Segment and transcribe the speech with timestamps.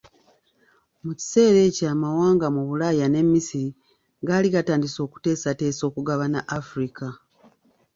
[1.05, 3.69] Mu kiseera ekyo amawanga mu Bulaaya ne Misiri
[4.27, 7.07] gaali gatandise okuteesateesa okugabana Africa.